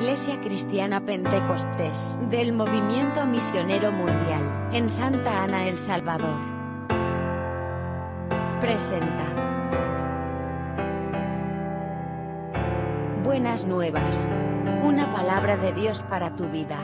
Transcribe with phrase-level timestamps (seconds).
[0.00, 6.40] Iglesia Cristiana Pentecostés del Movimiento Misionero Mundial en Santa Ana, El Salvador.
[8.62, 9.26] Presenta.
[13.22, 14.34] Buenas nuevas.
[14.82, 16.78] Una palabra de Dios para tu vida.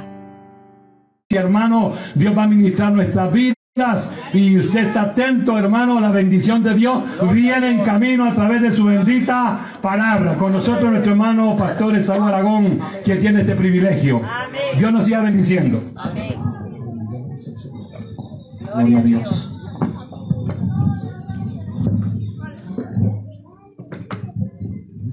[1.30, 3.55] Hermano, Dios va a ministrar nuestras vidas
[4.32, 8.72] y usted está atento, hermano, la bendición de Dios viene en camino a través de
[8.72, 10.36] su bendita palabra.
[10.36, 14.22] Con nosotros nuestro hermano Pastor Esaú Aragón, quien tiene este privilegio.
[14.78, 15.82] Dios nos siga bendiciendo.
[18.72, 19.52] Gloria a Dios.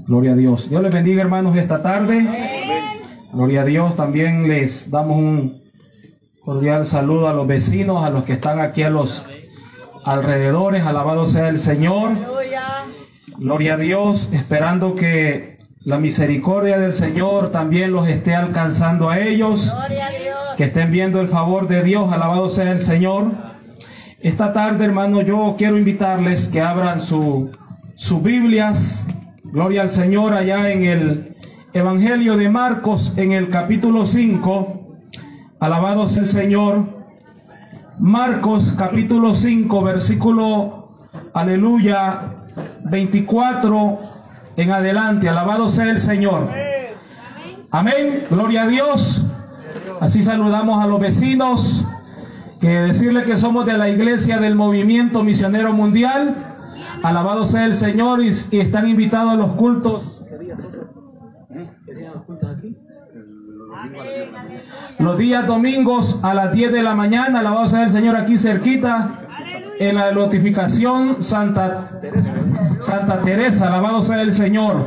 [0.08, 0.70] Gloria a Dios.
[0.70, 2.30] Dios les bendiga, hermanos, esta tarde.
[3.34, 3.98] Gloria a Dios.
[3.98, 5.63] También les damos un
[6.44, 9.24] cordial saludo a los vecinos, a los que están aquí a los
[10.04, 10.86] alrededores.
[10.86, 12.12] Alabado sea el Señor.
[13.38, 19.74] Gloria a Dios, esperando que la misericordia del Señor también los esté alcanzando a ellos.
[20.58, 22.12] Que estén viendo el favor de Dios.
[22.12, 23.32] Alabado sea el Señor.
[24.20, 27.52] Esta tarde, hermano, yo quiero invitarles que abran su,
[27.96, 29.06] sus Biblias.
[29.46, 31.36] Gloria al Señor allá en el
[31.74, 34.93] Evangelio de Marcos, en el capítulo 5.
[35.64, 36.90] Alabado sea el Señor.
[37.98, 40.90] Marcos capítulo 5, versículo,
[41.34, 42.34] aleluya,
[42.84, 43.98] 24
[44.58, 45.30] en adelante.
[45.30, 46.50] Alabado sea el Señor.
[47.72, 48.26] Amén.
[48.30, 49.24] Gloria a Dios.
[50.02, 51.86] Así saludamos a los vecinos.
[52.60, 56.36] Que decirle que somos de la iglesia del movimiento misionero mundial.
[57.04, 60.26] Alabado sea el Señor y, están invitados a los cultos.
[65.00, 69.10] Los días domingos a las 10 de la mañana, alabado sea el Señor aquí cerquita,
[69.80, 71.90] en la notificación Santa
[72.80, 74.86] Santa Teresa, alabado sea el Señor.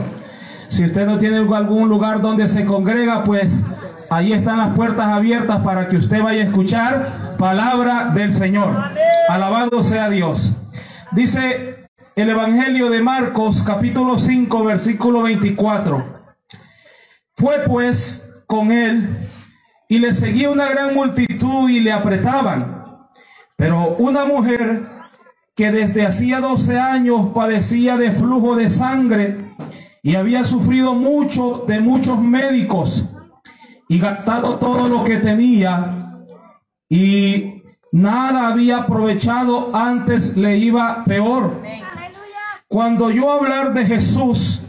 [0.69, 3.65] Si usted no tiene algún lugar donde se congrega, pues
[4.11, 8.77] ahí están las puertas abiertas para que usted vaya a escuchar palabra del Señor.
[9.28, 10.53] Alabado sea Dios.
[11.12, 16.05] Dice el Evangelio de Marcos, capítulo 5, versículo 24.
[17.37, 19.19] Fue pues con él
[19.89, 22.84] y le seguía una gran multitud y le apretaban.
[23.57, 24.87] Pero una mujer
[25.55, 29.37] que desde hacía 12 años padecía de flujo de sangre
[30.03, 33.11] y había sufrido mucho de muchos médicos
[33.89, 36.07] y gastado todo lo que tenía
[36.89, 41.61] y nada había aprovechado, antes le iba peor.
[42.69, 44.63] Cuando yo hablar de Jesús,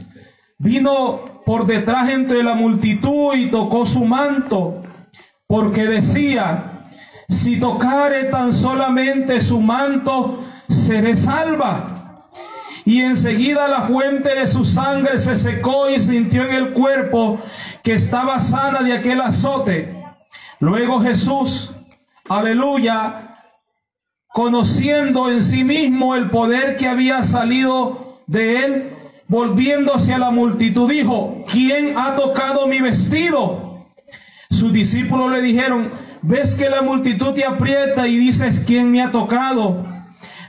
[0.58, 4.84] vino por detrás entre la multitud y tocó su manto,
[5.48, 6.90] porque decía,
[7.30, 12.26] si tocare tan solamente su manto, seré salva.
[12.84, 17.40] Y enseguida la fuente de su sangre se secó y sintió en el cuerpo
[17.82, 19.96] que estaba sana de aquel azote.
[20.60, 21.72] Luego Jesús,
[22.28, 23.38] aleluya,
[24.34, 28.97] conociendo en sí mismo el poder que había salido de él,
[29.28, 33.86] volviéndose a la multitud, dijo, ¿quién ha tocado mi vestido?
[34.50, 35.90] Sus discípulos le dijeron,
[36.22, 39.86] ves que la multitud te aprieta y dices, ¿quién me ha tocado?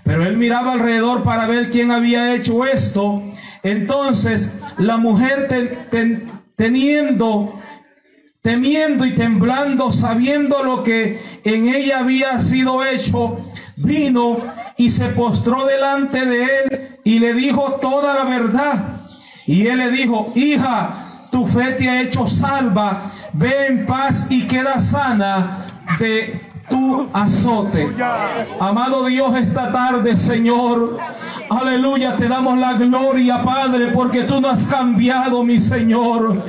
[0.05, 3.23] Pero él miraba alrededor para ver quién había hecho esto.
[3.63, 7.61] Entonces la mujer ten, ten, teniendo,
[8.41, 13.39] temiendo y temblando, sabiendo lo que en ella había sido hecho,
[13.79, 14.39] vino
[14.77, 19.07] y se postró delante de él y le dijo toda la verdad.
[19.47, 24.47] Y él le dijo, hija, tu fe te ha hecho salva, ve en paz y
[24.47, 25.65] queda sana
[25.99, 27.95] de tu azote.
[28.61, 30.99] Amado Dios, esta tarde, Señor,
[31.49, 36.43] aleluya, te damos la gloria, Padre, porque tú no has cambiado, mi Señor.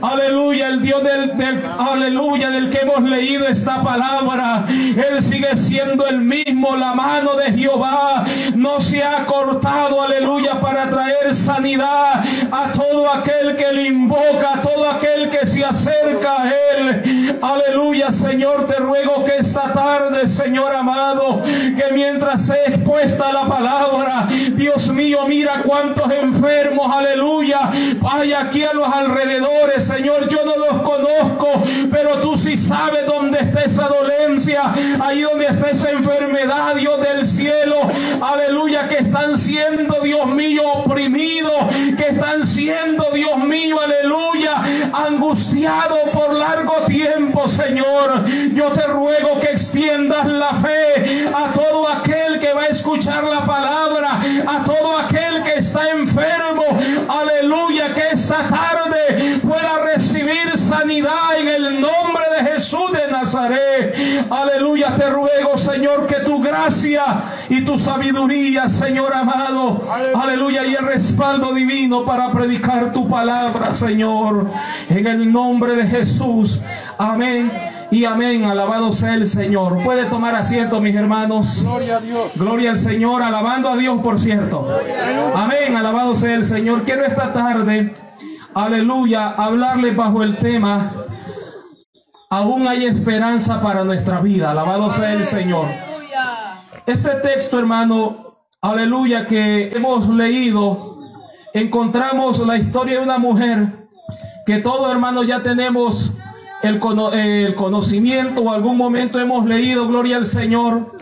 [0.00, 6.20] Aleluya, el Dios del, aleluya, del que hemos leído esta palabra, Él sigue siendo el
[6.20, 13.12] mismo, la mano de Jehová no se ha cortado, aleluya, para traer sanidad a todo
[13.12, 17.38] aquel que le invoca, a todo aquel que se acerca a Él.
[17.42, 24.28] Aleluya, Señor, te ruego que esta tarde, Señor amado, que mientras se expuesta la palabra,
[24.52, 27.70] Dios mío, mira cuántos enfermos, aleluya,
[28.10, 33.40] hay aquí a los alrededores, Señor, yo no los conozco, pero tú sí sabes dónde
[33.40, 34.62] está esa dolencia,
[35.00, 37.76] ahí donde está esa enfermedad, Dios del cielo,
[38.20, 41.54] aleluya, que están siendo, Dios mío, oprimidos,
[41.96, 43.05] que están siendo,
[47.48, 53.24] Señor, yo te ruego que extiendas la fe a todo aquel que va a escuchar
[53.24, 54.08] la palabra,
[54.46, 56.64] a todo aquel que está enfermo.
[57.08, 63.75] Aleluya, que esta tarde pueda recibir sanidad en el nombre de Jesús de Nazaret.
[64.30, 67.04] Aleluya, te ruego, Señor, que tu gracia
[67.48, 69.82] y tu sabiduría, Señor amado.
[70.14, 74.50] Aleluya, y el respaldo divino para predicar tu palabra, Señor.
[74.88, 76.60] En el nombre de Jesús.
[76.98, 77.52] Amén
[77.90, 78.44] y amén.
[78.44, 79.82] Alabado sea el Señor.
[79.84, 81.62] Puede tomar asiento, mis hermanos.
[81.62, 82.38] Gloria a Dios.
[82.38, 84.68] Gloria al Señor, alabando a Dios, por cierto.
[85.34, 86.84] Amén, alabado sea el Señor.
[86.84, 87.94] Quiero esta tarde,
[88.54, 90.90] aleluya, hablarle bajo el tema,
[92.30, 94.50] aún hay esperanza para nuestra vida.
[94.50, 95.66] Alabado sea el Señor.
[96.86, 98.16] Este texto, hermano,
[98.60, 100.98] aleluya, que hemos leído,
[101.54, 103.68] encontramos la historia de una mujer
[104.46, 106.12] que todo hermano ya tenemos
[106.62, 110.96] el, cono- el conocimiento o algún momento hemos leído, gloria al Señor,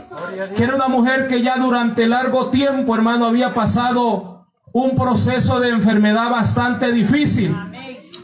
[0.56, 5.68] que era una mujer que ya durante largo tiempo, hermano, había pasado un proceso de
[5.70, 7.54] enfermedad bastante difícil.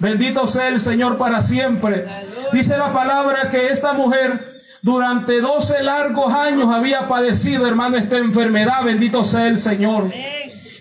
[0.01, 2.07] Bendito sea el Señor para siempre.
[2.53, 4.45] Dice la palabra que esta mujer
[4.83, 8.83] durante 12 largos años había padecido, hermano, esta enfermedad.
[8.83, 10.11] Bendito sea el Señor.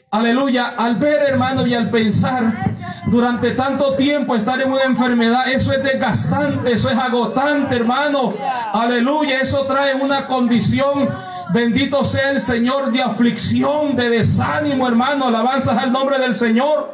[0.10, 0.74] Aleluya.
[0.78, 2.76] Al ver, hermano, y al pensar
[3.08, 8.34] durante tanto tiempo estar en una enfermedad, eso es desgastante, eso es agotante, hermano.
[8.72, 9.42] Aleluya.
[9.42, 11.10] Eso trae una condición.
[11.54, 15.28] Bendito sea el Señor de aflicción, de desánimo, hermano.
[15.28, 16.94] Alabanzas al nombre del Señor.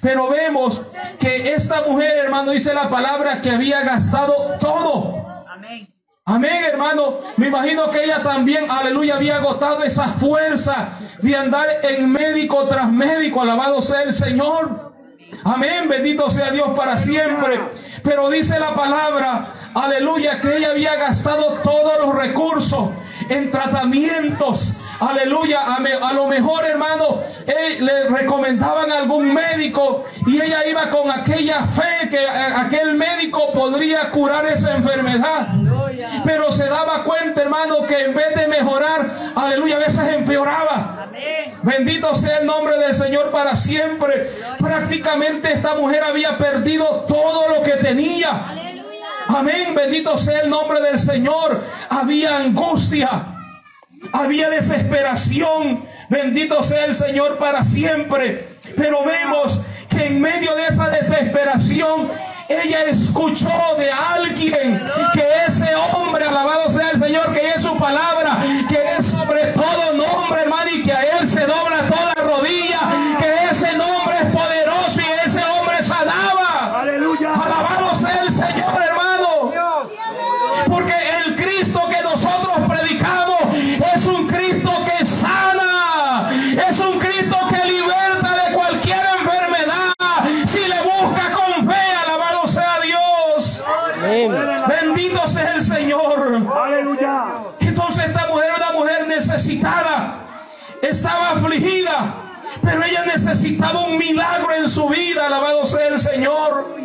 [0.00, 0.82] Pero vemos
[1.18, 5.20] que esta mujer, hermano, dice la palabra que había gastado todo.
[6.24, 7.18] Amén, hermano.
[7.36, 12.90] Me imagino que ella también, aleluya, había agotado esa fuerza de andar en médico tras
[12.90, 13.42] médico.
[13.42, 14.92] Alabado sea el Señor.
[15.44, 17.60] Amén, bendito sea Dios para siempre.
[18.04, 19.44] Pero dice la palabra,
[19.74, 22.90] aleluya, que ella había gastado todos los recursos
[23.28, 24.74] en tratamientos.
[25.00, 31.10] Aleluya, a, lo mejor hermano, eh, le recomendaban a algún médico y ella iba con
[31.10, 35.48] aquella fe que eh, aquel médico podría curar esa enfermedad.
[36.24, 41.08] Pero se daba cuenta, hermano, que en vez de mejorar, aleluya, a veces empeoraba.
[41.62, 44.30] Bendito sea el nombre del Señor para siempre.
[44.58, 48.30] Prácticamente esta mujer había perdido todo lo que tenía.
[49.28, 51.62] Amén, bendito sea el nombre del Señor.
[51.88, 53.39] Había angustia,
[54.12, 55.84] había desesperación.
[56.08, 58.44] Bendito sea el Señor para siempre.
[58.76, 62.10] Pero vemos que en medio de esa desesperación,
[62.48, 64.80] ella escuchó de alguien
[65.12, 69.92] que ese hombre, alabado sea el Señor, que es su palabra, que es sobre todo
[69.94, 72.80] nombre, hermano, y que a él se dobla toda rodilla,
[73.18, 74.59] que ese nombre es poderoso
[100.90, 102.14] estaba afligida,
[102.62, 106.76] pero ella necesitaba un milagro en su vida, alabado sea el Señor.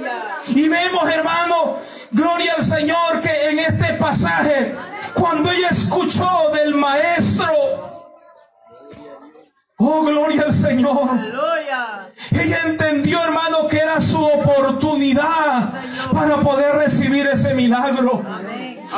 [0.47, 1.77] Y vemos, hermano,
[2.11, 4.75] gloria al Señor, que en este pasaje,
[5.13, 7.53] cuando ella escuchó del maestro,
[9.77, 11.09] oh, gloria al Señor.
[12.31, 15.69] Ella entendió, hermano, que era su oportunidad
[16.13, 18.21] para poder recibir ese milagro.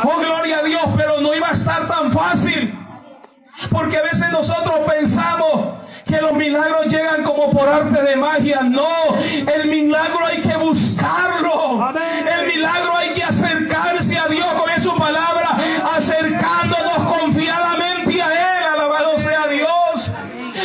[0.04, 2.77] Oh, gloria a Dios, pero no iba a estar tan fácil.
[3.72, 8.62] Porque a veces nosotros pensamos que los milagros llegan como por arte de magia.
[8.64, 8.88] No,
[9.54, 11.84] el milagro hay que buscarlo.
[11.84, 12.28] Amén.
[12.28, 15.50] El milagro hay que acercarse a Dios con su palabra,
[15.96, 18.64] acercándonos confiadamente a Él.
[18.74, 20.12] Alabado sea Dios.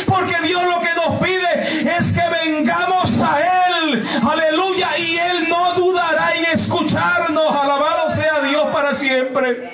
[0.07, 4.05] Porque Dios lo que nos pide es que vengamos a Él.
[4.29, 4.97] Aleluya.
[4.97, 7.55] Y Él no dudará en escucharnos.
[7.55, 9.69] Alabado sea Dios para siempre.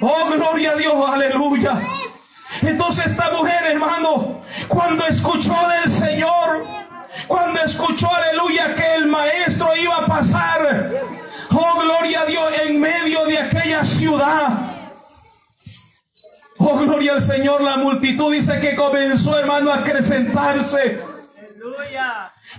[0.00, 1.80] Oh, gloria a Dios, aleluya.
[2.62, 6.66] Entonces esta mujer, hermano, cuando escuchó del Señor,
[7.26, 10.90] cuando escuchó, aleluya, que el maestro iba a pasar,
[11.50, 14.48] oh, gloria a Dios, en medio de aquella ciudad.
[16.58, 21.00] Oh, gloria al Señor, la multitud dice que comenzó, hermano, a acrecentarse.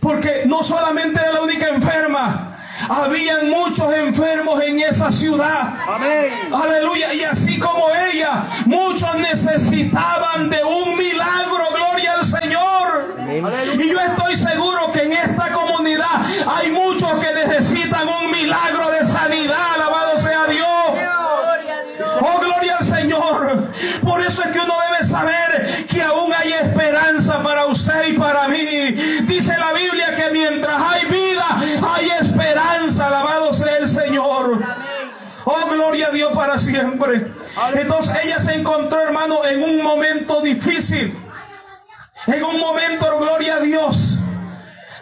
[0.01, 2.49] Porque no solamente era la única enferma,
[2.88, 5.73] habían muchos enfermos en esa ciudad.
[5.88, 6.31] Amén.
[6.53, 7.13] Aleluya.
[7.13, 11.67] Y así como ella, muchos necesitaban de un milagro.
[11.73, 13.15] Gloria al Señor.
[13.77, 19.05] Y yo estoy seguro que en esta comunidad hay muchos que necesitan un milagro de
[19.05, 19.75] sanidad.
[19.75, 20.67] Alabado sea Dios.
[22.21, 23.71] Oh, gloria al Señor.
[24.03, 28.47] Por eso es que uno debe saber que aún hay esperanza para usted y para
[28.47, 28.91] mí.
[29.23, 31.45] Dice la Biblia que mientras hay vida,
[31.95, 33.07] hay esperanza.
[33.07, 34.63] Alabado sea el Señor.
[35.45, 35.65] Oh,
[36.00, 37.34] gloria a Dios para siempre.
[37.75, 41.18] Entonces ella se encontró, hermano, en un momento difícil.
[42.27, 44.18] En un momento, gloria a Dios.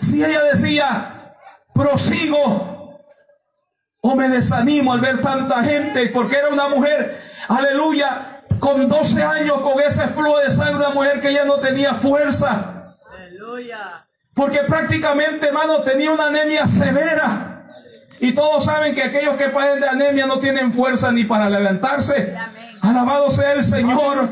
[0.01, 1.35] Si ella decía,
[1.73, 3.01] prosigo
[4.01, 9.61] o me desanimo al ver tanta gente, porque era una mujer, aleluya, con 12 años,
[9.61, 12.95] con ese flujo de sangre, una mujer que ya no tenía fuerza.
[13.11, 14.05] Aleluya.
[14.33, 17.56] Porque prácticamente, hermano, tenía una anemia severa.
[18.19, 22.33] Y todos saben que aquellos que padecen de anemia no tienen fuerza ni para levantarse.
[22.81, 24.29] Alabado sea el Señor.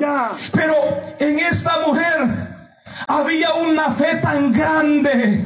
[0.52, 0.76] Pero
[1.20, 1.35] en
[3.08, 5.44] había una fe tan grande.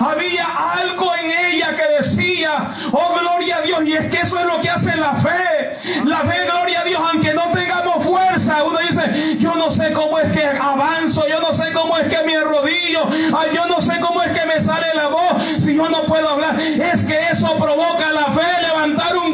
[0.00, 0.46] Había
[0.80, 3.82] algo en ella que decía, oh gloria a Dios.
[3.84, 5.78] Y es que eso es lo que hace la fe.
[6.04, 8.64] La fe, gloria a Dios, aunque no tengamos fuerza.
[8.64, 12.22] Uno dice, yo no sé cómo es que avanzo, yo no sé cómo es que
[12.24, 13.08] me arrodillo,
[13.54, 16.58] yo no sé cómo es que me sale la voz si yo no puedo hablar.
[16.60, 19.32] Es que eso provoca la fe, levantar un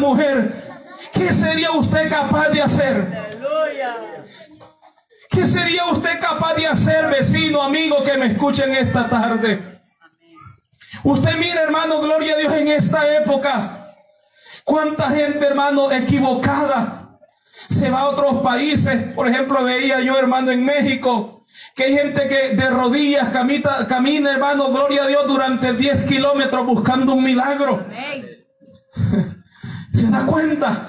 [0.00, 3.30] mujer, ¿qué sería usted capaz de hacer?
[5.30, 9.62] ¿Qué sería usted capaz de hacer, vecino, amigo, que me escuchen esta tarde?
[11.04, 13.94] Usted mira, hermano, gloria a Dios en esta época.
[14.64, 17.18] Cuánta gente, hermano, equivocada
[17.68, 19.12] se va a otros países.
[19.14, 24.32] Por ejemplo, veía yo, hermano, en México, que hay gente que de rodillas camita, camina,
[24.32, 27.86] hermano, gloria a Dios, durante 10 kilómetros buscando un milagro.
[29.94, 30.88] ¿Se da cuenta?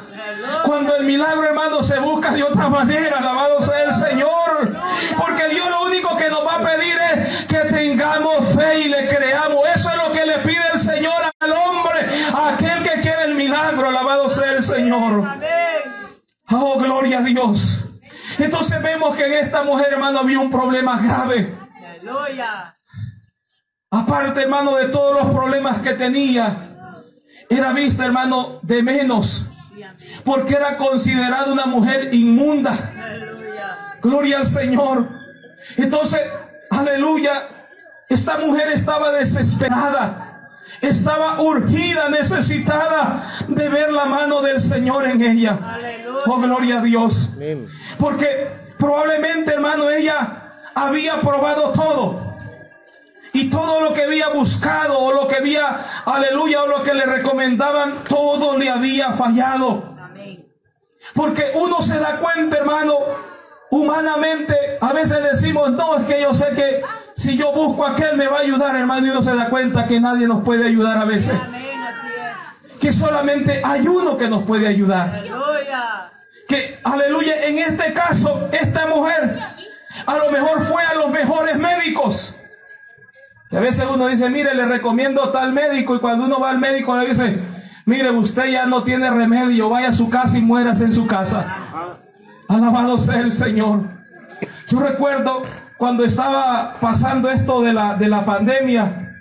[0.65, 4.75] Cuando el milagro, hermano, se busca de otra manera, alabado sea el Señor.
[5.17, 9.07] Porque Dios lo único que nos va a pedir es que tengamos fe y le
[9.07, 9.65] creamos.
[9.75, 11.99] Eso es lo que le pide el Señor al hombre,
[12.33, 15.27] a aquel que quiere el milagro, alabado sea el Señor.
[16.51, 17.85] Oh, gloria a Dios.
[18.37, 21.55] Entonces vemos que en esta mujer, hermano, había un problema grave.
[23.89, 26.70] Aparte, hermano, de todos los problemas que tenía,
[27.55, 29.45] era vista, hermano, de menos.
[30.23, 32.77] Porque era considerada una mujer inmunda.
[34.01, 35.09] Gloria al Señor.
[35.77, 36.21] Entonces,
[36.69, 37.43] aleluya,
[38.09, 40.49] esta mujer estaba desesperada.
[40.79, 45.59] Estaba urgida, necesitada de ver la mano del Señor en ella.
[46.25, 47.29] Oh, gloria a Dios.
[47.99, 52.30] Porque probablemente, hermano, ella había probado todo.
[53.33, 57.05] Y todo lo que había buscado o lo que había, aleluya, o lo que le
[57.05, 59.95] recomendaban, todo le había fallado.
[61.13, 62.97] Porque uno se da cuenta, hermano,
[63.69, 66.81] humanamente, a veces decimos, no, es que yo sé que
[67.15, 69.87] si yo busco a aquel me va a ayudar, hermano, y uno se da cuenta
[69.87, 71.35] que nadie nos puede ayudar a veces.
[72.79, 75.23] Que solamente hay uno que nos puede ayudar
[76.51, 79.37] que, aleluya, en este caso, esta mujer
[80.05, 82.35] a lo mejor fue a los mejores médicos.
[83.51, 86.97] A veces uno dice, mire, le recomiendo tal médico y cuando uno va al médico
[86.97, 87.39] le dice,
[87.85, 91.99] mire, usted ya no tiene remedio, vaya a su casa y mueras en su casa.
[92.47, 93.81] Alabado sea el Señor.
[94.69, 95.43] Yo recuerdo
[95.77, 99.17] cuando estaba pasando esto de la, de la pandemia,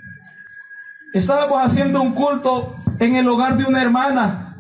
[1.13, 4.51] estábamos haciendo un culto en el hogar de una hermana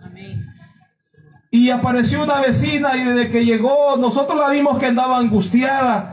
[1.51, 6.13] y apareció una vecina y desde que llegó nosotros la vimos que andaba angustiada.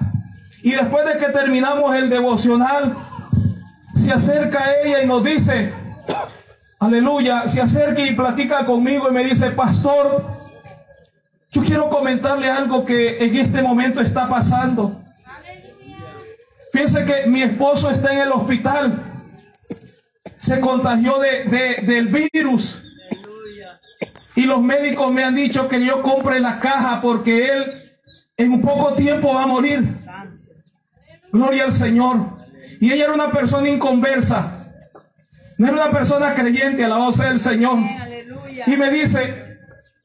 [0.63, 2.95] Y después de que terminamos el devocional,
[4.07, 5.73] se acerca a ella y nos dice,
[6.79, 10.23] aleluya, se acerca y platica conmigo y me dice, pastor,
[11.51, 14.97] yo quiero comentarle algo que en este momento está pasando.
[16.71, 19.03] Piense que mi esposo está en el hospital.
[20.37, 22.81] Se contagió de, del virus.
[24.35, 27.73] Y los médicos me han dicho que yo compre la caja porque él
[28.37, 29.85] en un poco tiempo va a morir.
[31.33, 32.37] Gloria al Señor.
[32.79, 34.65] Y ella era una persona inconversa.
[35.57, 37.79] No era una persona creyente, alabado sea el Señor.
[38.65, 39.60] Y me dice,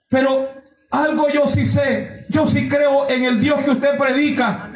[0.09, 0.51] pero
[0.91, 2.27] algo yo sí sé.
[2.29, 4.71] Yo sí creo en el Dios que usted predica.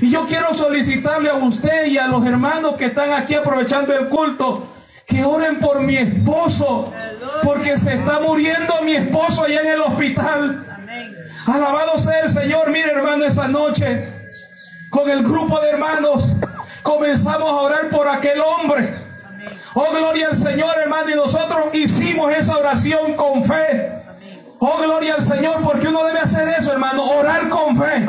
[0.00, 4.08] Y yo quiero solicitarle a usted y a los hermanos que están aquí aprovechando el
[4.08, 4.68] culto
[5.06, 6.92] que oren por mi esposo,
[7.42, 10.64] porque se está muriendo mi esposo allá en el hospital.
[11.46, 14.08] Alabado sea el Señor, mire hermano, esa noche,
[14.90, 16.34] con el grupo de hermanos,
[16.82, 18.94] comenzamos a orar por aquel hombre.
[19.74, 23.92] Oh, gloria al Señor, hermano, y nosotros hicimos esa oración con fe.
[24.58, 28.06] Oh, gloria al Señor, porque uno debe hacer eso, hermano, orar con fe.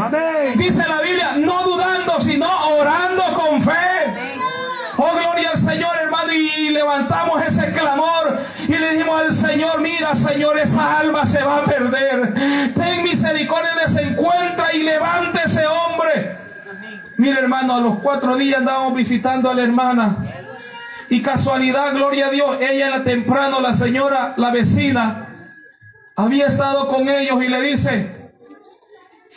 [0.56, 3.72] Dice la Biblia, no dudando, sino orando con fe.
[4.98, 10.16] Oh, gloria al Señor, hermano, y levantamos ese clamor y le dijimos al Señor, mira,
[10.16, 12.34] Señor, esa alma se va a perder.
[12.74, 16.43] Ten misericordia de ese encuentra y levante ese hombre.
[17.24, 20.18] Mira, hermano, a los cuatro días andábamos visitando a la hermana.
[21.08, 25.30] Y casualidad, gloria a Dios, ella era temprano, la señora, la vecina,
[26.18, 28.32] había estado con ellos y le dice,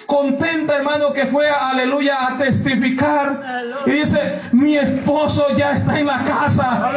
[0.04, 6.24] contenta hermano que fue aleluya a testificar y dice mi esposo ya está en la
[6.24, 6.90] casa.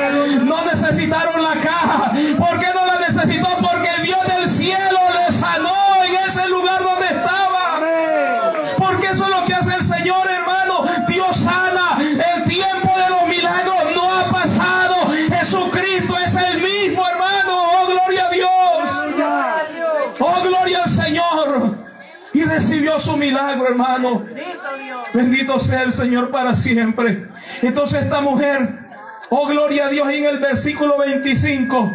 [0.43, 2.13] No necesitaron la caja.
[2.35, 3.47] ¿por qué no la necesitó?
[3.61, 7.48] porque el Dios del cielo le sanó en ese lugar donde estaba
[22.97, 24.25] su milagro, hermano.
[25.13, 27.27] Bendito sea el Señor para siempre.
[27.61, 28.79] Entonces esta mujer,
[29.29, 31.91] oh gloria a Dios, en el versículo 25,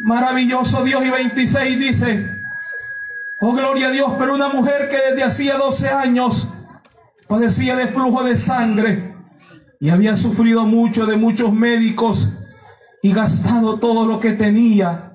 [0.00, 2.42] maravilloso Dios y 26 dice,
[3.40, 6.48] oh gloria a Dios, pero una mujer que desde hacía 12 años
[7.28, 9.14] padecía de flujo de sangre
[9.80, 12.28] y había sufrido mucho de muchos médicos
[13.02, 15.12] y gastado todo lo que tenía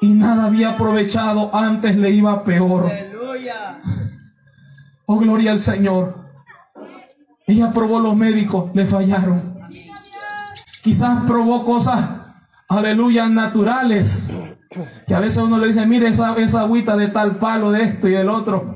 [0.00, 2.92] y nada había aprovechado, antes le iba peor.
[5.06, 6.24] Oh, gloria al Señor.
[7.46, 9.42] Ella probó los médicos, le fallaron.
[10.82, 12.10] Quizás probó cosas,
[12.68, 14.30] aleluya, naturales.
[15.06, 18.08] Que a veces uno le dice, mire esa, esa agüita de tal palo, de esto
[18.08, 18.74] y del otro.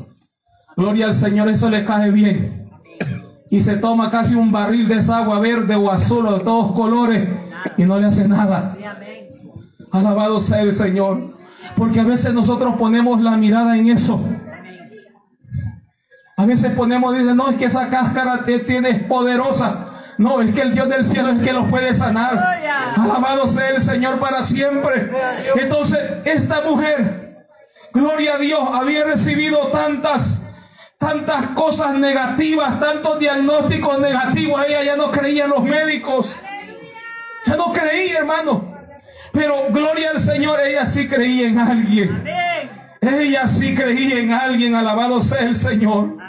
[0.77, 2.71] Gloria al Señor, eso le cae bien.
[3.51, 6.73] Y se toma casi un barril de esa agua verde o azul o de todos
[6.73, 7.29] colores
[7.77, 8.77] y no le hace nada.
[9.91, 11.39] Alabado sea el Señor.
[11.77, 14.21] Porque a veces nosotros ponemos la mirada en eso.
[16.39, 19.89] A veces ponemos, dice, no, es que esa cáscara que tiene es poderosa.
[20.19, 22.61] No, es que el Dios del cielo es que los puede sanar.
[22.97, 25.11] Alabado sea el Señor para siempre.
[25.57, 27.45] Entonces, esta mujer,
[27.93, 30.47] gloria a Dios, había recibido tantas,
[30.97, 34.65] tantas cosas negativas, tantos diagnósticos negativos.
[34.65, 36.37] Ella ya no creía en los médicos.
[37.47, 38.79] Ya no creía, hermano.
[39.33, 42.25] Pero gloria al Señor, ella sí creía en alguien.
[43.01, 46.28] Ella sí creía en alguien, alabado sea el Señor.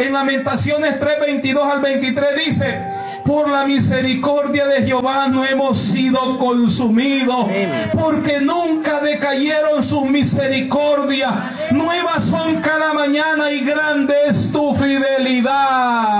[0.00, 2.80] En Lamentaciones 3, 22 al 23 dice,
[3.26, 7.46] por la misericordia de Jehová no hemos sido consumidos,
[7.92, 11.32] porque nunca decayeron sus misericordias.
[11.72, 16.19] Nuevas son cada mañana y grande es tu fidelidad.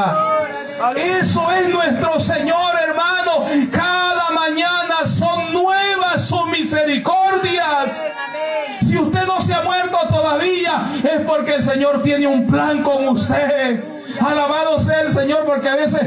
[11.30, 13.84] Porque el Señor tiene un plan con usted.
[14.20, 16.02] Alabado sea el Señor, porque a veces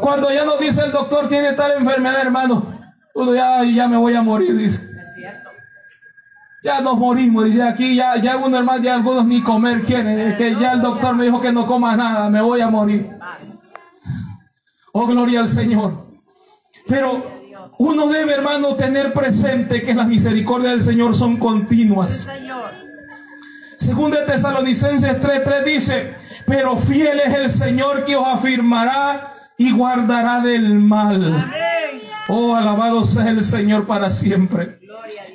[0.00, 2.62] cuando ya nos dice el doctor tiene tal enfermedad, hermano,
[3.14, 4.86] uno ya, ya me voy a morir, dice.
[6.62, 10.54] Ya nos morimos, dice aquí, ya, ya algunos hermanos, ya algunos ni comer quieren, que
[10.56, 13.08] ya el doctor me dijo que no coma nada, me voy a morir.
[14.92, 16.06] Oh, gloria al Señor.
[16.86, 17.24] Pero
[17.78, 22.26] uno debe, hermano, tener presente que las misericordias del Señor son continuas.
[23.86, 30.40] Según de Tesalonicenses 3:3 dice, pero fiel es el Señor que os afirmará y guardará
[30.40, 31.52] del mal.
[32.26, 34.80] Oh, alabado sea el Señor para siempre.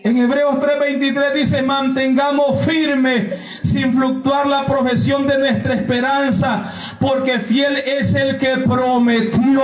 [0.04, 3.30] En Hebreos 3:23 dice, mantengamos firme
[3.64, 9.62] sin fluctuar la profesión de nuestra esperanza, porque fiel es el que prometió.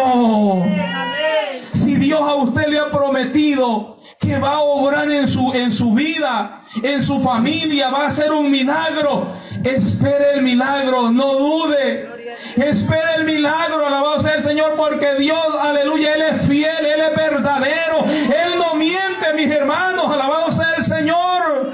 [1.77, 5.93] Si Dios a usted le ha prometido que va a obrar en su, en su
[5.93, 9.27] vida, en su familia, va a hacer un milagro,
[9.63, 12.17] espere el milagro, no dude.
[12.55, 17.15] Espera el milagro, alabado sea el Señor, porque Dios, aleluya, Él es fiel, Él es
[17.15, 21.73] verdadero, Él no miente, mis hermanos, alabado sea el Señor.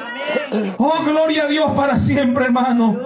[0.78, 3.00] Oh, gloria a Dios para siempre, hermano.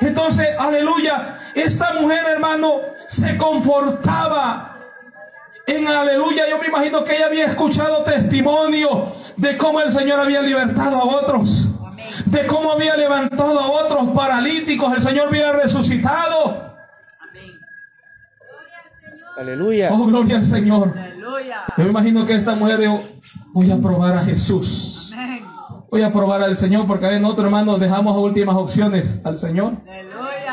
[0.00, 2.76] Entonces, aleluya, esta mujer, hermano,
[3.08, 4.71] se confortaba
[5.66, 6.48] en aleluya.
[6.48, 11.04] Yo me imagino que ella había escuchado testimonio de cómo el Señor había libertado a
[11.04, 11.68] otros,
[12.26, 16.72] de cómo había levantado a otros paralíticos, el Señor había resucitado.
[19.38, 19.90] Aleluya.
[19.92, 20.94] Oh, gloria al Señor.
[21.76, 23.02] Yo me imagino que esta mujer dijo,
[23.52, 25.12] voy a probar a Jesús.
[25.90, 29.72] Voy a probar al Señor porque a veces nosotros hermanos dejamos últimas opciones al Señor.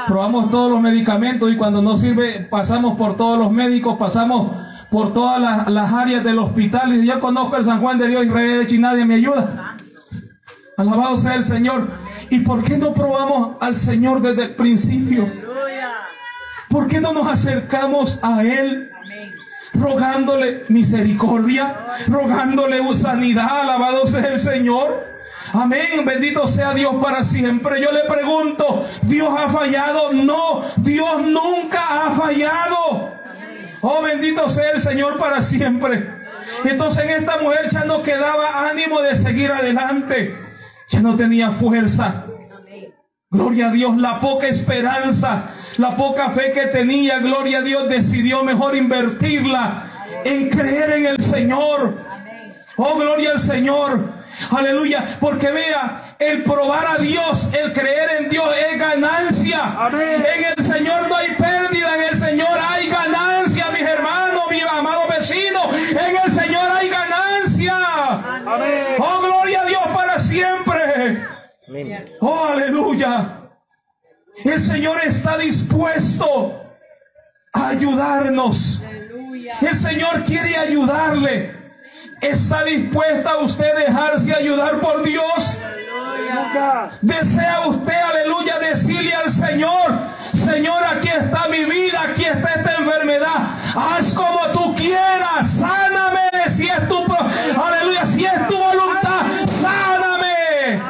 [0.07, 4.51] Probamos todos los medicamentos y cuando no sirve pasamos por todos los médicos, pasamos
[4.91, 8.75] por todas las, áreas del hospital y yo conozco el San Juan de Dios y
[8.75, 9.75] y nadie me ayuda.
[10.77, 11.89] Alabado sea el Señor.
[12.29, 15.29] ¿Y por qué no probamos al Señor desde el principio?
[16.69, 18.91] ¿Por qué no nos acercamos a Él?
[19.73, 21.75] Rogándole misericordia,
[22.07, 25.07] rogándole sanidad, alabado sea el Señor.
[25.53, 27.81] Amén, bendito sea Dios para siempre.
[27.81, 30.13] Yo le pregunto, ¿Dios ha fallado?
[30.13, 33.18] No, Dios nunca ha fallado.
[33.81, 36.07] Oh, bendito sea el Señor para siempre.
[36.65, 40.37] Entonces en esta mujer ya no quedaba ánimo de seguir adelante.
[40.89, 42.25] Ya no tenía fuerza.
[43.31, 48.43] Gloria a Dios, la poca esperanza, la poca fe que tenía, gloria a Dios, decidió
[48.43, 49.83] mejor invertirla
[50.25, 52.05] en creer en el Señor.
[52.75, 54.13] Oh, gloria al Señor.
[54.49, 55.17] Aleluya.
[55.19, 59.77] Porque vea, el probar a Dios, el creer en Dios es ganancia.
[59.91, 63.38] En el Señor no hay pérdida, en el Señor hay ganancia,
[64.79, 65.61] amado vecino.
[65.73, 67.77] En el Señor hay ganancia.
[68.99, 71.23] Oh, gloria a Dios para siempre.
[72.21, 73.29] Oh, aleluya.
[74.43, 76.59] El Señor está dispuesto
[77.53, 78.81] a ayudarnos.
[79.61, 81.57] El Señor quiere ayudarle.
[82.21, 85.57] ¿Está dispuesta usted a dejarse ayudar por Dios?
[87.01, 89.91] ¿Desea usted, aleluya, decirle al Señor,
[90.33, 93.48] Señor, aquí está mi vida, aquí está esta enfermedad.
[93.75, 97.05] Haz como tú quieras, sáname si es tu,
[97.61, 100.81] aleluya, si es tu voluntad, sáname.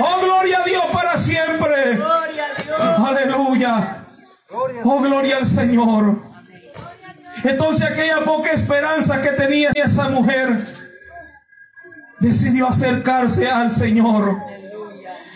[0.00, 1.98] Oh, gloria a Dios para siempre.
[2.98, 4.04] Aleluya.
[4.84, 6.18] Oh, gloria al Señor.
[7.44, 10.66] Entonces aquella poca esperanza que tenía esa mujer
[12.18, 14.38] decidió acercarse al Señor.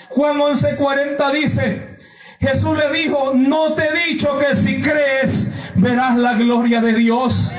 [0.08, 1.96] Juan 11:40 dice,
[2.40, 7.52] Jesús le dijo, no te he dicho que si crees verás la gloria de Dios.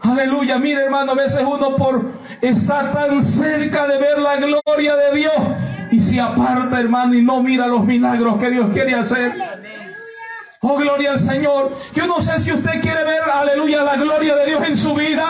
[0.00, 2.04] Aleluya, mire hermano, a veces uno por
[2.42, 5.32] estar tan cerca de ver la gloria de Dios
[5.90, 9.32] y se aparta hermano y no mira los milagros que Dios quiere hacer.
[10.60, 11.76] Oh, gloria al Señor.
[11.94, 15.24] Yo no sé si usted quiere ver, aleluya, la gloria de Dios en su vida.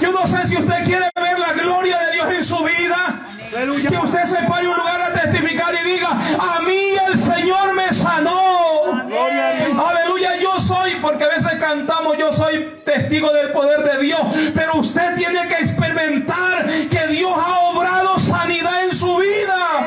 [0.00, 2.96] Yo no sé si usted quiere ver la gloria de Dios en su vida.
[3.88, 7.94] Que usted se pare un lugar a testificar y diga, a mí el Señor me
[7.94, 8.32] sanó.
[9.86, 14.20] Aleluya, yo soy, porque a veces cantamos, yo soy testigo del poder de Dios.
[14.54, 19.86] Pero usted tiene que experimentar que Dios ha obrado sanidad en su vida.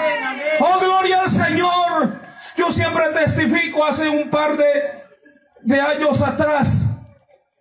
[0.60, 2.22] Oh, gloria al Señor.
[2.58, 6.86] Yo siempre testifico hace un par de, años atrás.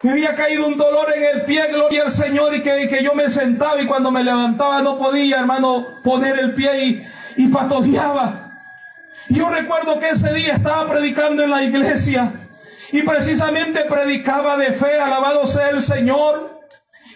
[0.02, 3.14] Me había caído un dolor en el pie, gloria al Señor, y que, que yo
[3.14, 7.06] me sentaba y cuando me levantaba no podía, hermano, poner el pie y,
[7.38, 7.50] y.
[9.30, 12.32] Yo recuerdo que ese día estaba predicando en la iglesia
[12.94, 16.61] y precisamente predicaba de fe, alabado sea el Señor.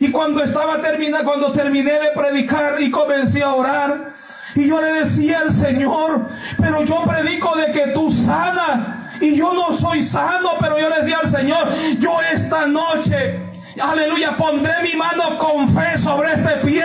[0.01, 4.12] Y cuando estaba terminando, cuando terminé de predicar y comencé a orar,
[4.57, 9.21] y yo le decía al Señor, pero yo predico de que tú sanas.
[9.21, 11.64] Y yo no soy sano, pero yo le decía al Señor,
[12.01, 13.49] yo esta noche
[13.81, 16.85] Aleluya, pondré mi mano con fe sobre este pie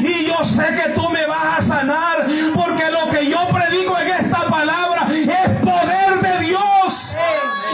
[0.00, 4.08] y yo sé que tú me vas a sanar porque lo que yo predico en
[4.08, 7.14] esta palabra es poder de Dios.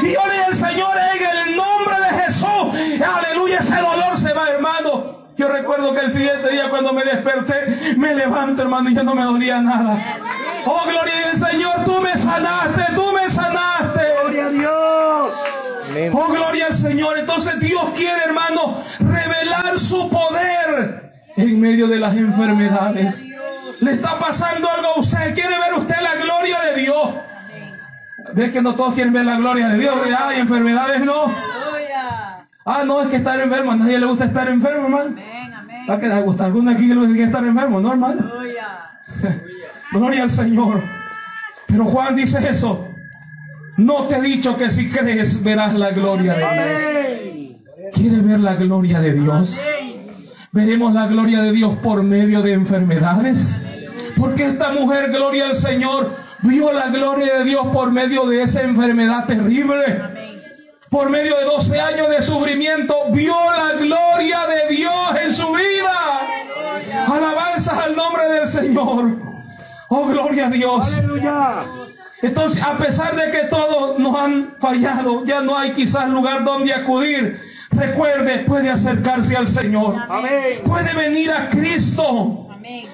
[0.03, 4.33] Y yo le dije al Señor en el nombre de Jesús, aleluya, ese dolor se
[4.35, 5.28] va, hermano.
[5.39, 9.15] Yo recuerdo que el siguiente día cuando me desperté, me levanto, hermano, y ya no
[9.15, 10.19] me dolía nada.
[10.67, 14.01] Oh, gloria al Señor, tú me sanaste, tú me sanaste.
[14.21, 15.35] Gloria a Dios.
[16.13, 17.19] Oh, gloria al Señor.
[17.19, 23.25] Entonces Dios quiere, hermano, revelar su poder en medio de las enfermedades.
[23.81, 25.35] Le está pasando algo a usted.
[25.35, 27.11] ¿Quiere ver usted la gloria de Dios?
[28.33, 29.97] ¿Ves que no todos quieren ver la gloria de Dios?
[30.21, 31.33] Hay enfermedades no.
[32.71, 33.73] Ah, no, es que estar enfermo.
[33.73, 35.11] A nadie le gusta estar enfermo, hermano.
[35.13, 35.87] Amén, amén.
[35.89, 37.81] ¿Va a gusta alguno aquí que le gusta estar enfermo?
[37.81, 38.31] No, hermano.
[39.91, 40.83] Gloria al Señor.
[41.67, 42.91] Pero Juan dice eso.
[43.79, 47.93] No te he dicho que si crees verás la gloria de Dios.
[47.95, 49.59] ¿Quieres ver la gloria de Dios?
[50.53, 53.65] Veremos la gloria de Dios por medio de enfermedades.
[54.15, 58.61] Porque esta mujer, gloria al Señor, vio la gloria de Dios por medio de esa
[58.61, 60.18] enfermedad terrible
[60.91, 66.21] por medio de 12 años de sufrimiento, vio la gloria de Dios en su vida.
[67.07, 69.19] Alabanzas al nombre del Señor.
[69.89, 70.99] Oh, gloria a Dios.
[70.99, 71.65] Aleluya.
[72.23, 76.73] Entonces, a pesar de que todos nos han fallado, ya no hay quizás lugar donde
[76.73, 77.41] acudir.
[77.71, 79.97] Recuerde, puede acercarse al Señor.
[80.65, 82.49] Puede venir a Cristo.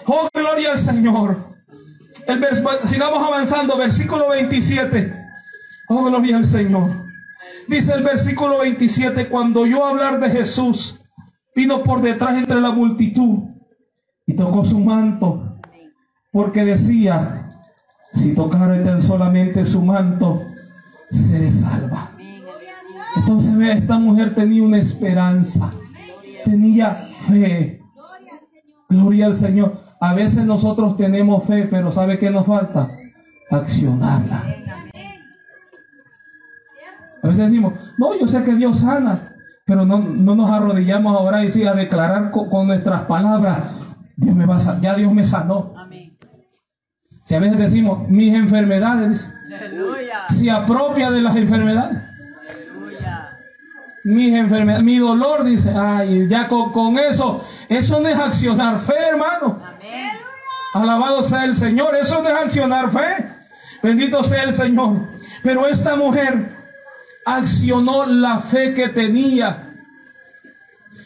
[0.06, 1.38] Oh, gloria al Señor.
[2.26, 2.42] El
[2.86, 5.12] sigamos avanzando, versículo 27.
[5.88, 7.03] Oh, gloria al Señor.
[7.68, 10.30] Dice el versículo 27, cuando oyó hablar de
[16.32, 17.46] porque decía,
[18.14, 20.42] si tocare tan solamente su manto,
[21.10, 22.10] seré salva.
[23.16, 25.70] Entonces vea, esta mujer tenía una esperanza,
[26.44, 27.80] tenía fe.
[28.88, 29.80] Gloria al Señor.
[30.00, 32.90] A veces nosotros tenemos fe, pero ¿sabe qué nos falta?
[33.50, 34.63] Accionarla.
[37.34, 39.18] Veces decimos, no, yo sé que Dios sana,
[39.66, 43.58] pero no, nos arrodillamos ahora y sí, a declarar con, nuestras palabras,
[44.16, 45.74] Dios me va a, ya Dios me sanó.
[47.24, 49.28] Si a veces decimos, mis enfermedades,
[50.28, 52.02] se apropia de las enfermedades.
[54.04, 59.60] Mis enfermedades, mi dolor, dice, ay, ya con, eso, eso no es accionar fe, hermano.
[60.74, 63.26] Alabado sea el Señor, eso no es accionar fe.
[63.82, 65.08] Bendito sea el Señor.
[65.42, 66.63] Pero esta mujer
[67.24, 69.70] accionó la fe que tenía.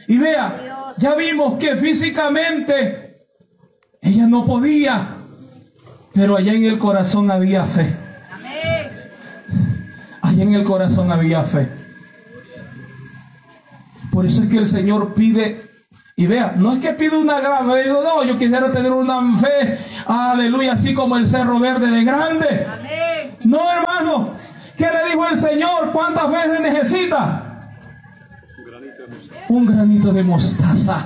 [0.06, 3.22] Y vea, ya vimos que físicamente
[4.00, 5.06] ella no podía,
[6.14, 7.94] pero allá en el corazón había fe.
[10.22, 11.68] Allá en el corazón había fe.
[14.10, 15.62] Por eso es que el Señor pide,
[16.16, 19.78] y vea, no es que pide una gran fe, no, yo quisiera tener una fe,
[20.06, 22.66] aleluya, así como el cerro verde de grande.
[23.44, 24.37] No, hermano,
[24.78, 25.90] ¿Qué le dijo el Señor?
[25.92, 27.42] ¿Cuántas veces necesita?
[29.48, 31.04] Un granito de mostaza.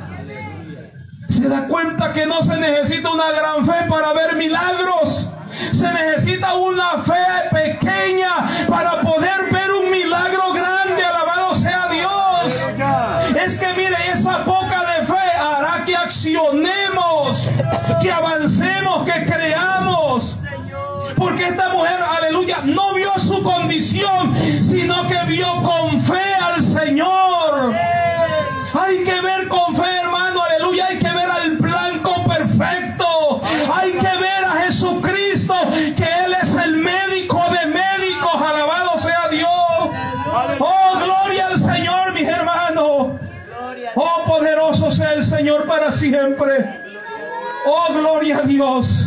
[1.30, 5.30] Se da cuenta que no se necesita una gran fe para ver milagros.
[5.72, 8.28] Se necesita una fe pequeña
[8.68, 11.02] para poder ver un milagro grande.
[11.02, 12.54] Alabado sea Dios.
[13.42, 17.48] Es que mire, esa poca de fe hará que accionemos,
[18.02, 19.91] que avancemos, que creamos.
[21.22, 27.72] Porque esta mujer, aleluya, no vio su condición, sino que vio con fe al Señor.
[28.74, 30.87] Hay que ver con fe, hermano, aleluya.
[30.88, 33.40] Hay que ver al blanco perfecto.
[33.72, 35.54] Hay que ver a Jesucristo,
[35.96, 38.42] que Él es el médico de médicos.
[38.42, 39.48] Alabado sea Dios.
[40.58, 43.12] Oh, gloria al Señor, mis hermanos.
[43.94, 46.82] Oh, poderoso sea el Señor para siempre.
[47.64, 49.02] Oh, gloria a Dios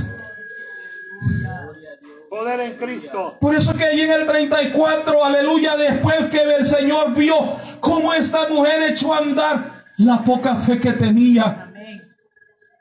[2.30, 3.38] poder en Cristo.
[3.40, 7.36] Por eso que allí en el 34, aleluya, después que el Señor vio
[7.80, 11.72] cómo esta mujer echó a andar la poca fe que tenía.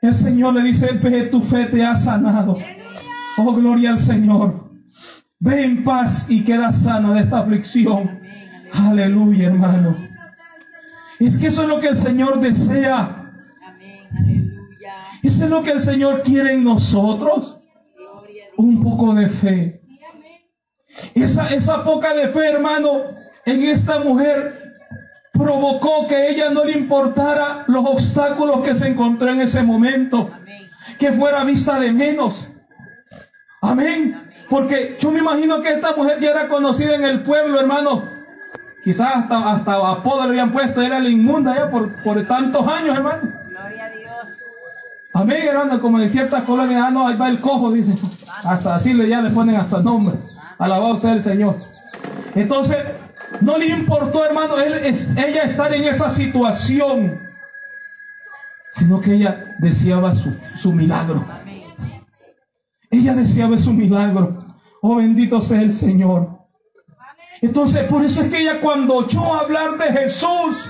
[0.01, 2.57] El Señor le dice, ve, tu fe te ha sanado.
[3.37, 4.71] Oh, gloria al Señor.
[5.39, 8.21] Ve en paz y queda sana de esta aflicción.
[8.71, 9.97] Aleluya, hermano.
[11.19, 13.31] Es que eso es lo que el Señor desea.
[15.23, 17.54] Eso es lo que el Señor quiere en nosotros
[18.57, 19.81] un poco de fe.
[21.13, 23.03] Esa, esa poca de fe, hermano,
[23.45, 24.65] en esta mujer
[25.31, 30.31] provocó que ella no le importara los obstáculos que se encontró en ese momento,
[30.97, 32.47] que fuera vista de menos.
[33.61, 34.21] Amén.
[34.49, 38.03] Porque yo me imagino que esta mujer ya era conocida en el pueblo, hermano.
[38.83, 42.95] Quizás hasta, hasta apodo le habían puesto, era la inmunda ya por, por tantos años,
[42.95, 43.33] hermano.
[45.15, 47.97] Amén, hermano, como en ciertas colonias, ah, no, ahí va el cojo, dicen.
[48.43, 50.17] Hasta así ya le ponen hasta nombre.
[50.59, 51.55] Alabado sea el Señor.
[52.35, 52.79] Entonces,
[53.39, 57.17] no le importó, hermano, él, ella estar en esa situación,
[58.73, 61.23] sino que ella deseaba su milagro.
[62.91, 64.43] Ella deseaba su milagro.
[64.81, 66.41] Oh, bendito sea el Señor.
[67.41, 70.69] Entonces, por eso es que ella cuando oyó hablar de Jesús,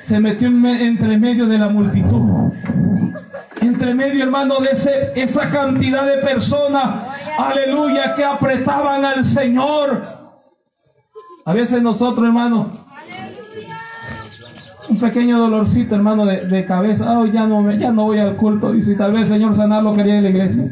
[0.00, 2.31] se metió entre medio de la multitud
[3.66, 6.84] entre medio, hermano, de ese, esa cantidad de personas,
[7.38, 10.02] aleluya, que apretaban al Señor.
[11.44, 12.70] A veces nosotros, hermano,
[14.88, 17.18] un pequeño dolorcito, hermano, de, cabeza.
[17.18, 18.74] Oh, ya no, ya no voy al culto.
[18.74, 20.64] Y si tal vez el Señor sanarlo quería en la iglesia.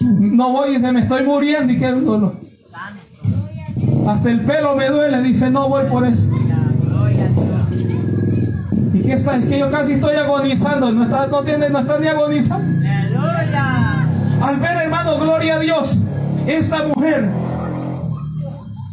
[0.00, 2.34] No voy, dice, me estoy muriendo y qué dolor.
[4.06, 6.30] Hasta el pelo me duele, dice, no voy por eso
[9.08, 10.90] es que yo casi estoy agonizando.
[10.92, 12.86] No está, no tiene, no está ni agonizando.
[14.42, 15.98] Al ver, hermano, gloria a Dios,
[16.46, 17.28] esta mujer,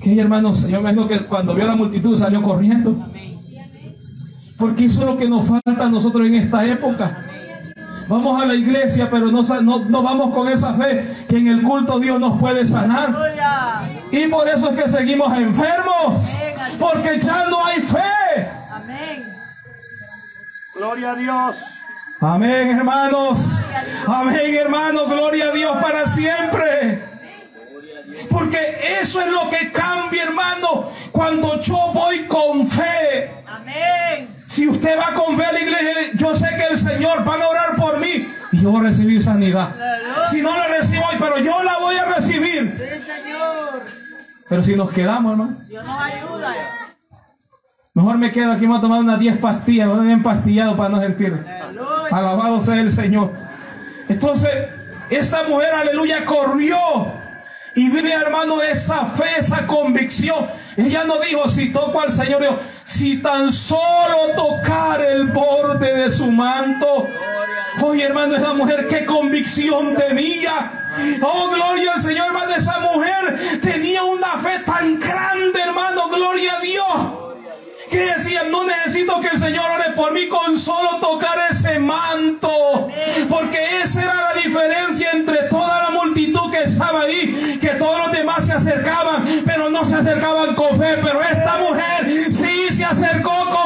[0.02, 2.96] que hermano, yo imagino que cuando vio la multitud salió corriendo.
[4.58, 7.24] Porque eso es lo que nos falta a nosotros en esta época.
[8.08, 11.62] Vamos a la iglesia, pero no, no, no, vamos con esa fe que en el
[11.62, 13.14] culto Dios nos puede sanar.
[14.12, 16.36] Y por eso es que seguimos enfermos.
[16.80, 18.47] Porque ya no hay fe.
[20.78, 21.80] Gloria a Dios.
[22.22, 23.64] Amén, hermanos.
[24.06, 25.10] Amén, hermanos.
[25.10, 27.04] Gloria a Dios para siempre.
[28.30, 33.44] Porque eso es lo que cambia, hermano, cuando yo voy con fe.
[33.48, 34.28] Amén.
[34.46, 37.50] Si usted va con fe a la iglesia, yo sé que el Señor va a
[37.50, 38.28] orar por mí.
[38.52, 39.76] Y yo voy a recibir sanidad.
[40.30, 42.72] Si no la recibo hoy, pero yo la voy a recibir.
[42.78, 43.84] Sí, Señor.
[44.48, 45.58] Pero si nos quedamos, hermano.
[45.68, 46.54] Dios nos ayuda.
[47.98, 50.78] Mejor me quedo aquí, me voy a tomar unas 10 pastillas, voy a bien pastillado
[50.78, 51.34] para no sentir.
[52.12, 53.34] Alabado sea el Señor.
[54.08, 54.52] Entonces,
[55.10, 56.78] esta mujer, aleluya, corrió.
[57.74, 60.46] Y viene, hermano, esa fe, esa convicción.
[60.76, 66.12] Ella no dijo, si toco al Señor, dijo, si tan solo tocar el borde de
[66.12, 67.08] su manto.
[67.82, 70.72] Oye, hermano, esa mujer, qué convicción tenía.
[71.24, 76.62] Oh, gloria al Señor, hermano, esa mujer tenía una fe tan grande, hermano, gloria a
[76.62, 77.27] Dios
[77.90, 82.90] que decía, no necesito que el Señor ore por mí con solo tocar ese manto.
[83.30, 88.12] Porque esa era la diferencia entre toda la multitud que estaba ahí, que todos los
[88.12, 90.98] demás se acercaban, pero no se acercaban con fe.
[91.02, 93.57] Pero esta mujer sí se acercó con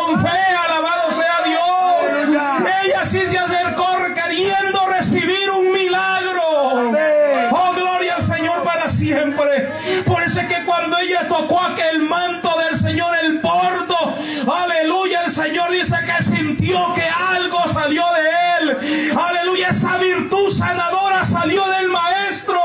[16.61, 19.17] sintió que algo salió de él.
[19.17, 22.59] Aleluya, esa virtud sanadora salió del maestro.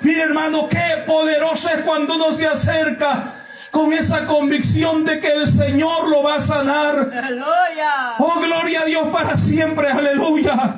[0.00, 3.34] Mire hermano, qué poderoso es cuando uno se acerca
[3.70, 7.10] con esa convicción de que el Señor lo va a sanar.
[7.12, 8.14] Aleluya.
[8.18, 10.76] Oh, gloria a Dios para siempre, aleluya.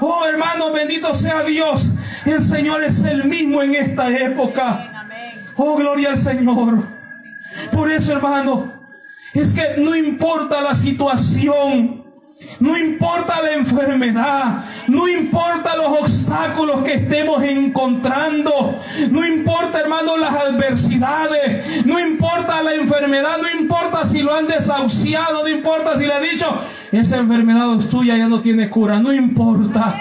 [0.00, 1.90] Oh, hermano, bendito sea Dios.
[2.24, 5.06] El Señor es el mismo en esta época.
[5.56, 6.84] Oh, gloria al Señor.
[7.72, 8.79] Por eso, hermano,
[9.34, 12.02] es que no importa la situación,
[12.58, 18.78] no importa la enfermedad, no importa los obstáculos que estemos encontrando,
[19.10, 25.42] no importa, hermano, las adversidades, no importa la enfermedad, no importa si lo han desahuciado,
[25.42, 29.12] no importa si le ha dicho, esa enfermedad es tuya, ya no tiene cura, no
[29.12, 29.96] importa.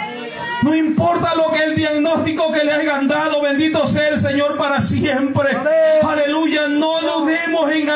[0.62, 4.82] No importa lo que el diagnóstico que le hayan dado, bendito sea el Señor para
[4.82, 5.58] siempre.
[6.04, 7.90] Aleluya, no dudemos en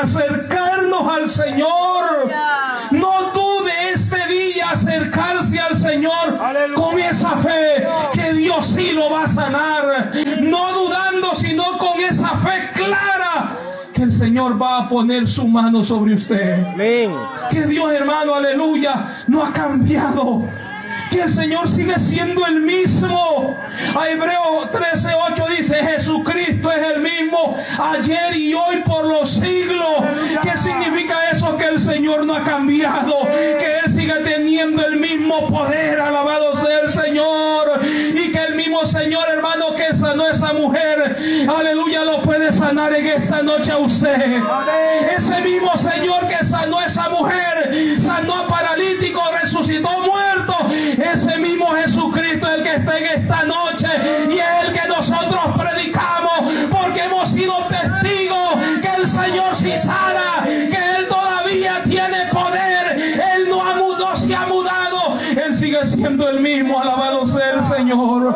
[0.83, 2.31] acercarnos al Señor.
[2.91, 6.37] No dude este día acercarse al Señor
[6.75, 10.11] con esa fe que Dios sí lo va a sanar.
[10.41, 13.57] No dudando, sino con esa fe clara
[13.93, 16.65] que el Señor va a poner su mano sobre usted.
[17.49, 20.43] Que Dios, hermano, aleluya, no ha cambiado.
[21.13, 23.55] Que el Señor sigue siendo el mismo.
[23.95, 30.05] A Hebreo 13:8 dice: Jesucristo es el mismo ayer y hoy por los siglos.
[30.41, 31.55] ¿Qué significa eso?
[31.55, 33.29] Que el Señor no ha cambiado.
[33.29, 35.99] Que Él sigue teniendo el mismo poder.
[35.99, 37.81] Alabado sea el Señor.
[37.85, 41.15] Y que el mismo Señor, hermano, que sanó a esa mujer,
[41.47, 44.41] aleluya, lo puede sanar en esta noche a usted.
[45.15, 50.52] Ese mismo Señor que sanó a esa mujer, sanó a paralítico, resucitó muerto.
[50.91, 53.87] Ese mismo Jesucristo es el que está en esta noche
[54.29, 56.23] y es el que nosotros predicamos
[56.71, 62.97] porque hemos sido testigos que el Señor sí sana, que Él todavía tiene poder,
[63.35, 67.51] Él no, ha mudado, no se ha mudado, Él sigue siendo el mismo, alabado sea
[67.51, 68.35] el Señor.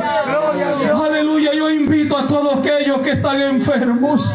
[1.06, 4.32] Aleluya, yo invito a todos aquellos que están enfermos.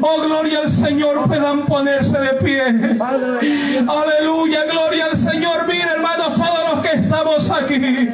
[0.00, 2.62] Oh, gloria al Señor, puedan ponerse de pie.
[3.00, 5.66] Aleluya, gloria al Señor.
[5.66, 6.65] Mire, hermanos, todos
[7.06, 8.10] estamos aquí.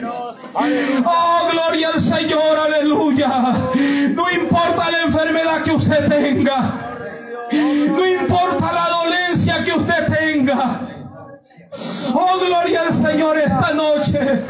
[1.04, 3.28] Oh, gloria al Señor, aleluya.
[4.14, 6.58] No importa la enfermedad que usted tenga.
[7.50, 10.80] No importa la dolencia que usted tenga.
[12.14, 14.42] Oh, gloria al Señor esta noche.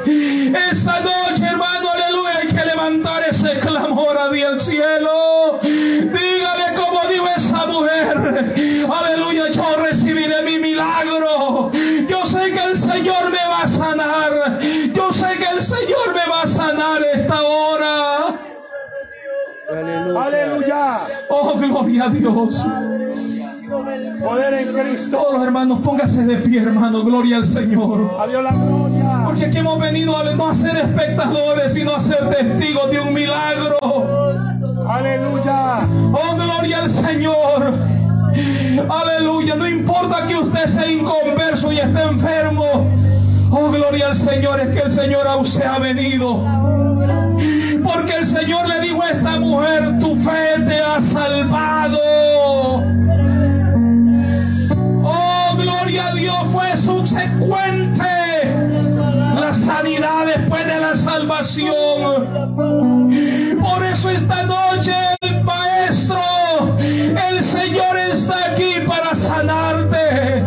[0.70, 5.60] Esta noche, hermano, aleluya, hay que levantar ese clamor hacia el cielo.
[5.62, 7.28] Dígale como dijo
[7.66, 8.54] mujer.
[8.90, 11.70] Aleluya, yo recibiré mi milagro.
[12.08, 14.60] Yo sé que el Señor me va a sanar.
[14.92, 18.34] Yo sé que el Señor me va a sanar esta hora.
[19.70, 21.00] Aleluya.
[21.28, 22.66] Oh, gloria a Dios.
[23.72, 25.16] Poder en Cristo.
[25.16, 27.02] Todos los hermanos, póngase de pie, hermano.
[27.04, 28.16] Gloria al Señor.
[28.20, 29.22] A Dios la gloria.
[29.24, 33.14] Porque aquí hemos venido a no a ser espectadores, sino a ser testigos de un
[33.14, 33.78] milagro.
[34.88, 35.88] Aleluya.
[36.12, 37.74] Oh, gloria al Señor.
[38.90, 39.56] Aleluya.
[39.56, 42.90] No importa que usted sea inconverso y esté enfermo.
[43.50, 44.60] Oh, gloria al Señor.
[44.60, 46.44] Es que el Señor a usted ha venido.
[47.82, 52.01] Porque el Señor le dijo a esta mujer, tu fe te ha salvado.
[56.22, 58.04] dio fue subsecuente.
[59.34, 62.28] La sanidad después de la salvación.
[63.60, 66.20] Por eso esta noche el Maestro,
[66.78, 70.44] el Señor está aquí para sanarte.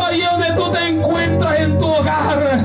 [0.00, 2.60] Ahí donde tú te encuentras en tu hogar,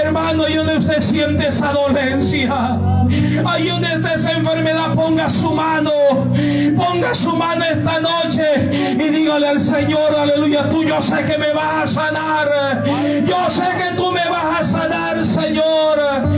[0.00, 2.78] hermano, y donde usted siente esa dolencia.
[3.46, 5.90] Ahí donde está esa enfermedad, ponga su mano.
[6.76, 11.52] Ponga su mano esta noche y dígale al Señor, aleluya, tú yo sé que me
[11.52, 12.84] vas a sanar.
[13.26, 16.37] Yo sé que tú me vas a sanar, Señor.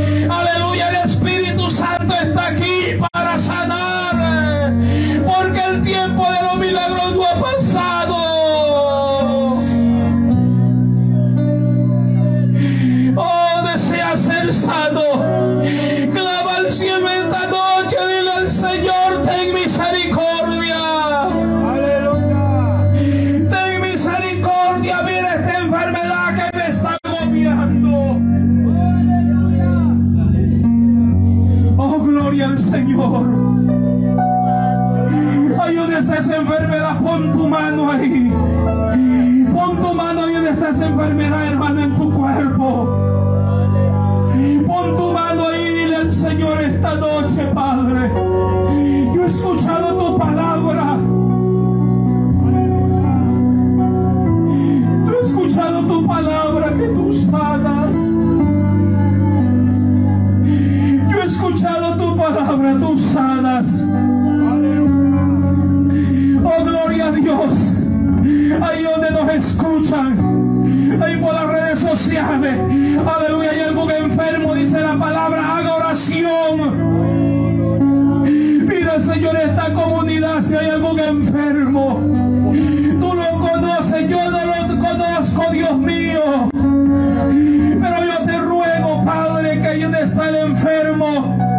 [90.19, 91.50] al enfermo,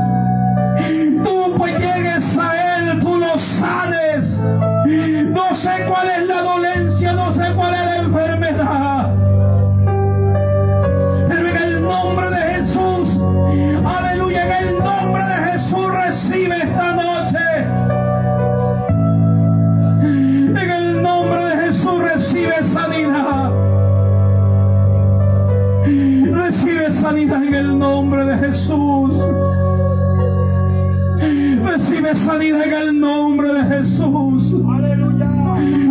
[32.12, 34.56] recibe sanidad en el nombre de Jesús.
[34.70, 35.30] Aleluya.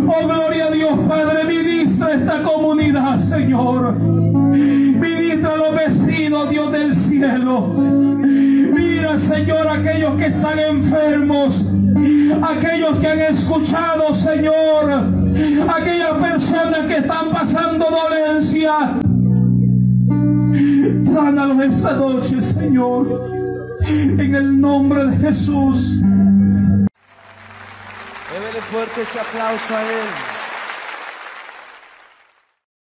[0.07, 3.99] Oh, gloria a Dios, Padre, ministra esta comunidad, Señor.
[3.99, 7.73] Ministra los vecinos, Dios del cielo.
[7.77, 11.67] Mira, Señor, aquellos que están enfermos.
[12.43, 14.53] Aquellos que han escuchado, Señor.
[15.75, 18.99] Aquellas personas que están pasando dolencia.
[21.05, 23.29] Tránalos esta noche, Señor.
[23.87, 26.01] En el nombre de Jesús
[28.71, 30.30] fuerte ese aplauso a Él.